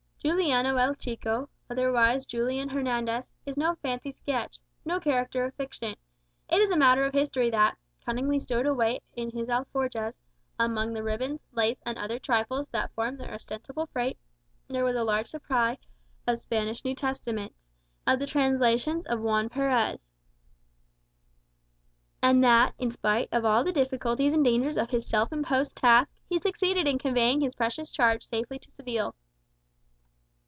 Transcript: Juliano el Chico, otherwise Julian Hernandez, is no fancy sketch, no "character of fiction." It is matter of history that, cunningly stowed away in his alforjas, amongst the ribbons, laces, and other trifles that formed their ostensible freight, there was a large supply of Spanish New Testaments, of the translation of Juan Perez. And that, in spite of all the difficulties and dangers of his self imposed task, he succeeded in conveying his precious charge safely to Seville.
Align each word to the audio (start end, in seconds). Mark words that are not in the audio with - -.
Juliano 0.23 0.77
el 0.77 0.93
Chico, 0.97 1.49
otherwise 1.67 2.27
Julian 2.29 2.69
Hernandez, 2.69 3.31
is 3.43 3.57
no 3.57 3.73
fancy 3.81 4.11
sketch, 4.11 4.59
no 4.85 4.99
"character 4.99 5.45
of 5.45 5.55
fiction." 5.55 5.95
It 6.47 6.61
is 6.61 6.69
matter 6.75 7.05
of 7.05 7.13
history 7.15 7.49
that, 7.49 7.75
cunningly 8.05 8.37
stowed 8.37 8.67
away 8.67 8.99
in 9.15 9.31
his 9.31 9.47
alforjas, 9.49 10.19
amongst 10.59 10.93
the 10.93 11.01
ribbons, 11.01 11.43
laces, 11.53 11.81
and 11.87 11.97
other 11.97 12.19
trifles 12.19 12.67
that 12.67 12.91
formed 12.93 13.19
their 13.19 13.33
ostensible 13.33 13.87
freight, 13.87 14.15
there 14.67 14.85
was 14.85 14.95
a 14.95 15.03
large 15.03 15.25
supply 15.25 15.79
of 16.27 16.37
Spanish 16.37 16.85
New 16.85 16.93
Testaments, 16.93 17.59
of 18.05 18.19
the 18.19 18.27
translation 18.27 19.01
of 19.07 19.21
Juan 19.21 19.49
Perez. 19.49 20.07
And 22.21 22.43
that, 22.43 22.75
in 22.77 22.91
spite 22.91 23.29
of 23.31 23.43
all 23.43 23.63
the 23.63 23.71
difficulties 23.71 24.33
and 24.33 24.43
dangers 24.45 24.77
of 24.77 24.91
his 24.91 25.07
self 25.07 25.31
imposed 25.33 25.75
task, 25.77 26.15
he 26.29 26.37
succeeded 26.37 26.87
in 26.87 26.99
conveying 26.99 27.41
his 27.41 27.55
precious 27.55 27.89
charge 27.89 28.23
safely 28.23 28.59
to 28.59 28.69
Seville. 28.77 29.15